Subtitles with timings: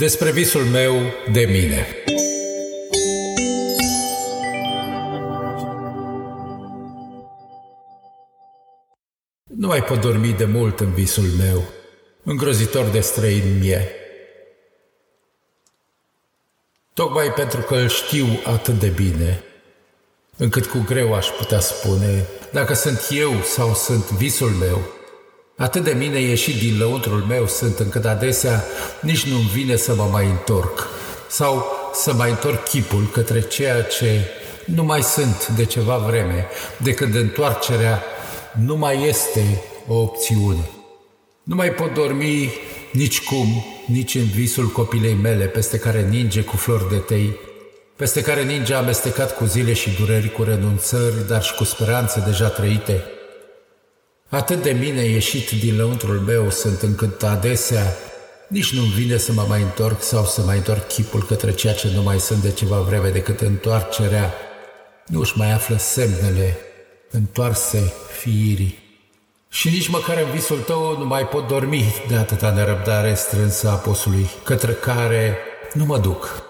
[0.00, 0.94] Despre visul meu
[1.32, 1.86] de mine.
[9.44, 11.62] Nu mai pot dormi de mult în visul meu,
[12.22, 13.88] îngrozitor de străin mie.
[16.92, 19.44] Tocmai pentru că îl știu atât de bine,
[20.36, 24.99] încât cu greu aș putea spune dacă sunt eu sau sunt visul meu.
[25.60, 28.64] Atât de mine ieșit din lăuntrul meu sunt încât adesea
[29.00, 30.88] nici nu-mi vine să mă mai întorc
[31.28, 34.20] sau să mai întorc chipul către ceea ce
[34.64, 36.46] nu mai sunt de ceva vreme,
[36.76, 38.02] de când întoarcerea
[38.64, 40.70] nu mai este o opțiune.
[41.42, 42.52] Nu mai pot dormi
[42.92, 47.36] nici cum, nici în visul copilei mele peste care ninge cu flori de tei,
[47.96, 52.48] peste care ninge amestecat cu zile și dureri, cu renunțări, dar și cu speranțe deja
[52.48, 53.04] trăite.
[54.30, 57.96] Atât de mine ieșit din lăuntrul meu sunt încât adesea
[58.50, 61.90] nici nu-mi vine să mă mai întorc sau să mai întorc chipul către ceea ce
[61.94, 64.34] nu mai sunt de ceva vreme decât întoarcerea.
[65.06, 66.58] Nu își mai află semnele
[67.10, 68.78] întoarse fiirii.
[69.48, 73.74] Și nici măcar în visul tău nu mai pot dormi de atâta nerăbdare strânsă a
[73.74, 75.38] posului, către care
[75.72, 76.42] nu mă duc,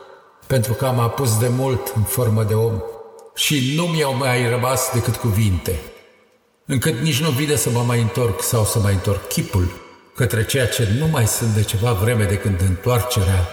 [0.47, 2.81] pentru că am apus de mult în formă de om
[3.35, 5.81] și nu mi-au mai rămas decât cuvinte,
[6.71, 9.81] încât nici nu vine să mă mai întorc sau să mai întorc chipul
[10.15, 13.49] către ceea ce nu mai sunt de ceva vreme de când întoarcerea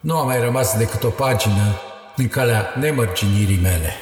[0.00, 1.80] nu a mai rămas decât o pagină
[2.16, 3.92] în calea nemărginirii mele.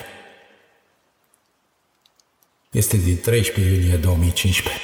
[2.70, 4.82] Este din 13 iulie 2015.